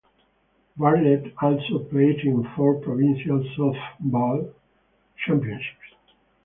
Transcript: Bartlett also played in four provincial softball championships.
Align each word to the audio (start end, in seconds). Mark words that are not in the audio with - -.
Bartlett 0.77 1.31
also 1.43 1.77
played 1.77 2.21
in 2.21 2.43
four 2.55 2.79
provincial 2.79 3.43
softball 3.55 4.51
championships. 5.27 5.93